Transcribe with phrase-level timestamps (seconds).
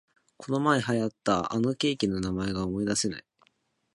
[0.37, 3.23] このまえ流行ったあのケーキの名前が思いだせない